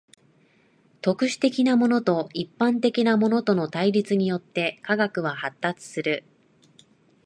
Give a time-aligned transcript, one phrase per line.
[1.03, 6.23] 特殊的なものと一般的なものとの対立によって科学は発達する。